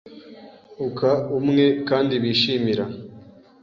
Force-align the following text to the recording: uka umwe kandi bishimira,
uka 0.87 1.11
umwe 1.37 1.65
kandi 1.89 2.13
bishimira, 2.23 2.83